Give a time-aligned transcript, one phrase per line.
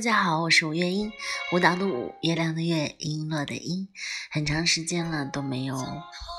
[0.00, 1.12] 大家好，我是吴月英，
[1.52, 3.88] 舞蹈的舞，月亮的月，璎珞的璎。
[4.30, 5.76] 很长时间了都没有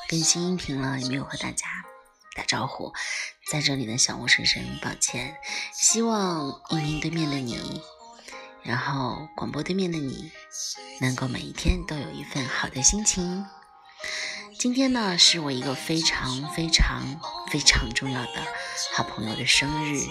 [0.10, 1.68] 更新音频了，也没有和大家
[2.36, 2.92] 打招呼，
[3.52, 5.36] 在这里呢，向我深深抱歉。
[5.72, 7.84] 希望音频对面的你，
[8.64, 10.32] 然后广播对面的你，
[11.00, 13.46] 能够每一天都有一份好的心情。
[14.58, 17.04] 今天呢，是我一个非常非常
[17.52, 18.44] 非常重要的
[18.96, 20.08] 好朋友的生日。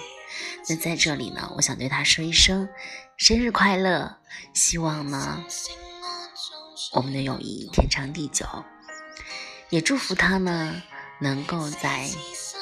[0.69, 2.69] 那在这里呢，我想对他说一声
[3.17, 4.19] 生日快乐，
[4.55, 5.45] 希望呢
[6.93, 8.47] 我们的友谊天长地久，
[9.69, 10.83] 也祝福他呢
[11.21, 12.09] 能够在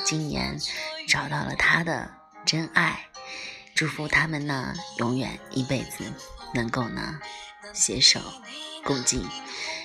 [0.05, 0.59] 今年
[1.07, 2.11] 找到了他的
[2.47, 3.09] 真爱，
[3.75, 6.05] 祝福他们呢永远一辈子
[6.55, 7.21] 能够呢
[7.75, 8.21] 携手
[8.85, 9.27] 共进，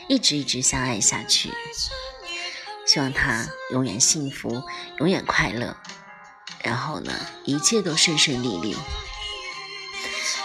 [0.08, 1.52] 一直一直相爱下去，
[2.86, 4.64] 希望他永远幸福，
[5.00, 5.76] 永远快乐。
[6.64, 8.76] 然后呢，一切都顺顺利利。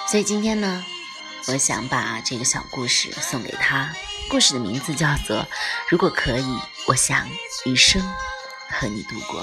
[0.09, 0.85] 所以今天呢，
[1.47, 3.95] 我想把这个小故事送给他。
[4.29, 5.37] 故事的名字叫做
[5.89, 7.27] 《如果可以，我想
[7.65, 8.03] 余生
[8.69, 9.43] 和你度过》。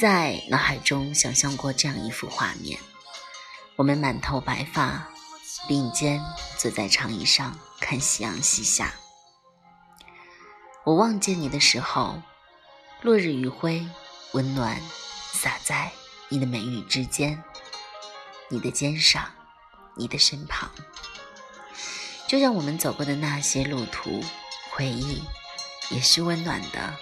[0.00, 2.80] 在脑海中想象过这样一幅画面：
[3.76, 5.08] 我们满头白发，
[5.68, 6.20] 并肩
[6.56, 8.94] 坐在长椅上，看夕阳西下。
[10.84, 12.22] 我望见你的时候，
[13.02, 13.86] 落日余晖
[14.32, 14.80] 温暖
[15.32, 15.92] 洒在
[16.30, 17.42] 你的眉宇之间，
[18.48, 19.30] 你的肩上，
[19.94, 20.70] 你的身旁。
[22.26, 24.24] 就像我们走过的那些路途，
[24.70, 25.22] 回忆
[25.90, 26.94] 也是温暖的。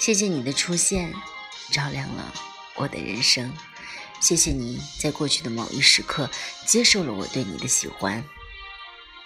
[0.00, 1.14] 谢谢你的出现，
[1.70, 2.34] 照亮了
[2.74, 3.56] 我的人生。
[4.20, 6.28] 谢谢你在过去的某一时刻
[6.66, 8.24] 接受了我对你的喜欢。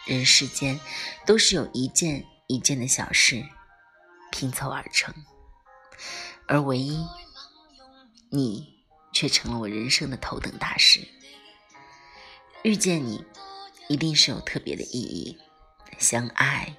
[0.06, 0.78] 人世间
[1.26, 3.44] 都是有一件一件的小事
[4.30, 5.12] 拼凑而成，
[6.46, 7.04] 而唯一
[8.30, 11.00] 你却成了我人生的头等大事。
[12.62, 13.24] 遇见你
[13.88, 15.38] 一定是有特别的意义，
[15.98, 16.76] 相爱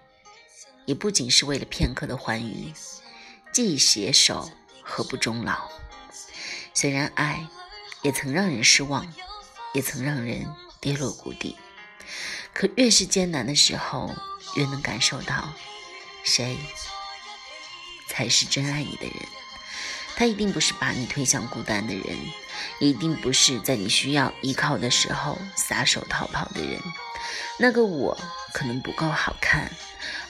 [0.85, 2.73] 也不仅是为了片刻的欢愉，
[3.51, 4.49] 既已携手，
[4.81, 5.69] 何不终老？
[6.73, 7.45] 虽然爱
[8.03, 9.13] 也曾让人失望，
[9.73, 10.45] 也曾让人
[10.79, 11.57] 跌落谷底。
[12.57, 14.15] 可越是艰难的时候，
[14.55, 15.53] 越能感受到，
[16.23, 16.57] 谁
[18.07, 19.13] 才是真爱你的人。
[20.15, 22.17] 他一定不是把你推向孤单的人，
[22.79, 26.81] 一定不是在你需要依靠的时候撒手逃跑的人。
[27.59, 28.17] 那个我
[28.55, 29.71] 可能不够好看，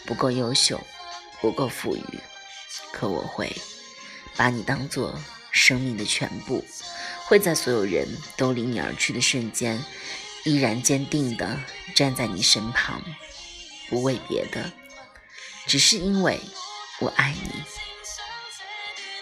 [0.06, 0.86] 不够优秀，
[1.40, 2.20] 不够富裕，
[2.92, 3.56] 可我会
[4.36, 5.18] 把你当做
[5.54, 6.66] 生命的全部，
[7.24, 8.06] 会在所有人
[8.36, 9.82] 都离你而去的瞬间。
[10.48, 11.60] 依然坚定地
[11.94, 13.02] 站在你身旁，
[13.90, 14.72] 不为别的，
[15.66, 16.40] 只是因为
[17.02, 17.64] 我爱你。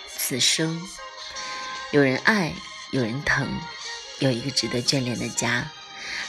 [0.08, 0.80] 此生
[1.90, 2.54] 有人爱，
[2.92, 3.60] 有人疼，
[4.20, 5.68] 有一个值得眷恋的家，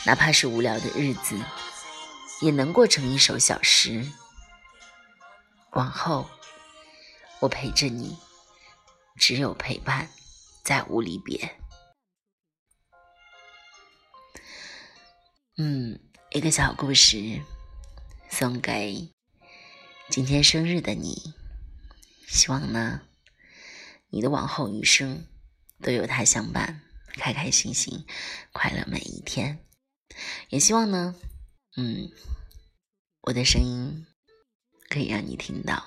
[0.07, 1.39] 哪怕是无聊的日子，
[2.41, 4.11] 也能过成一首小诗。
[5.73, 6.27] 往后，
[7.41, 8.17] 我陪着你，
[9.19, 10.09] 只有陪伴，
[10.63, 11.59] 再无离别。
[15.59, 15.99] 嗯，
[16.33, 17.41] 一个小故事
[18.29, 19.11] 送给
[20.11, 21.33] 今天生日的你，
[22.29, 23.01] 希望呢，
[24.11, 25.27] 你的往后余生
[25.81, 26.83] 都有他相伴，
[27.15, 28.05] 开开心心，
[28.53, 29.65] 快乐每一天。
[30.51, 31.15] 也希望呢，
[31.79, 32.11] 嗯，
[33.23, 34.07] 我的声音
[34.91, 35.87] 可以让你听到，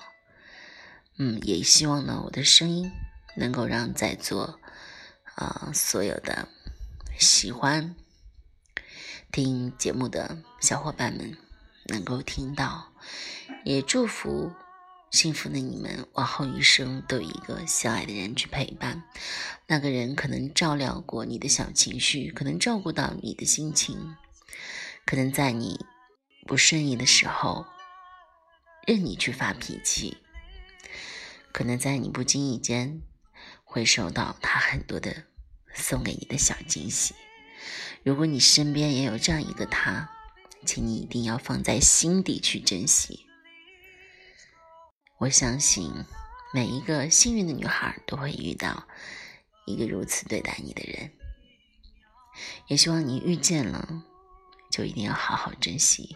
[1.20, 2.90] 嗯，也希望呢，我的声音
[3.38, 4.60] 能够让在座
[5.36, 6.50] 啊所有的
[7.20, 7.96] 喜欢。
[9.32, 11.38] 听节目的小伙伴们
[11.86, 12.92] 能够听到，
[13.64, 14.52] 也祝福
[15.12, 19.04] 幸福的你们往后余生都有一个相爱的人去陪伴。
[19.68, 24.16] 那个人可能照料过你的小情绪，可能照顾到你的心情，
[25.06, 25.86] 可能在你
[26.48, 27.68] 不顺意的时候
[28.88, 30.18] 任你去发脾气，
[31.52, 33.04] 可能在你不经意间
[33.64, 35.26] 会收到他很多的
[35.76, 37.14] 送给你的小惊喜。
[38.04, 40.10] 如果你身边也有这样一个他，
[40.66, 43.26] 请你一定要放在心底去珍惜。
[45.20, 45.92] 我相信
[46.54, 48.88] 每一个幸运的女孩都会遇到
[49.66, 51.12] 一个如此对待你的人，
[52.68, 54.04] 也希望你遇见了，
[54.72, 56.16] 就一定要好好珍惜。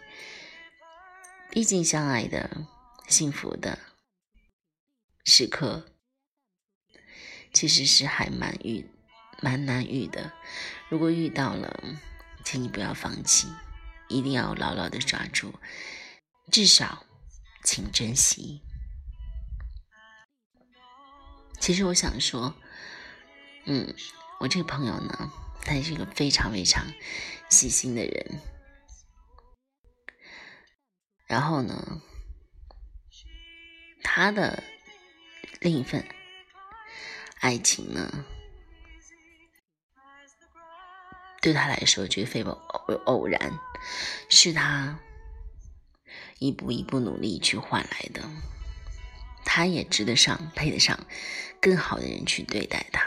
[1.52, 2.66] 毕竟相爱的、
[3.08, 3.78] 幸福的
[5.26, 5.86] 时刻，
[7.52, 8.90] 其实是还蛮遇。
[9.44, 10.32] 蛮难遇的，
[10.88, 11.84] 如果遇到了，
[12.46, 13.50] 请你不要放弃，
[14.08, 15.54] 一定要牢牢的抓住，
[16.50, 17.06] 至少
[17.62, 18.62] 请珍惜。
[21.60, 22.56] 其实我想说，
[23.66, 23.94] 嗯，
[24.40, 25.30] 我这个朋友呢，
[25.64, 26.86] 他是一个非常非常
[27.50, 28.40] 细心的人。
[31.28, 32.02] 然后呢，
[34.04, 34.64] 他的
[35.60, 36.08] 另一份
[37.42, 38.26] 爱情呢，
[41.44, 42.58] 对他来说绝非偶
[43.06, 43.60] 偶然，
[44.30, 44.98] 是他
[46.40, 48.24] 一步一步努力去换来的。
[49.44, 51.06] 他也值得上，配得上
[51.62, 53.04] 更好的人去对待他，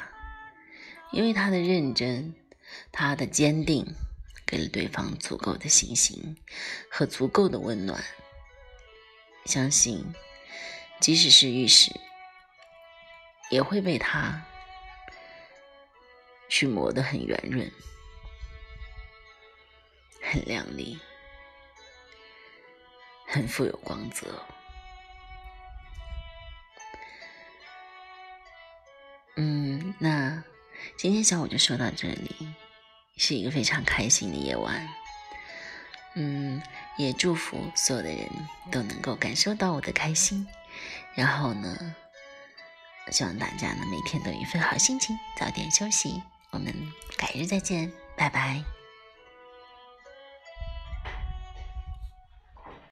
[1.11, 2.35] 因为他的认真，
[2.93, 3.95] 他的坚定，
[4.47, 6.37] 给了对方足够的信心
[6.91, 8.05] 和足够的温暖。
[9.47, 10.05] 相信，
[11.01, 11.91] 即使是玉石。
[13.49, 14.45] 也会被他
[16.49, 17.71] 去磨得很圆润、
[20.37, 20.99] 很亮丽、
[23.27, 24.27] 很富有光泽。
[29.37, 30.45] 嗯，那
[30.99, 32.55] 今天小五就说到这里，
[33.17, 34.87] 是一个非常开心的夜晚。
[36.17, 36.61] 嗯，
[36.99, 38.29] 也祝福所有的人
[38.71, 40.47] 都能够感受到我的开心，
[41.15, 41.95] 然后呢。
[43.13, 46.23] 希望大家呢每天都有一份好心情，早点休息。
[46.51, 46.75] 我们
[47.17, 48.76] 改日再见，拜拜。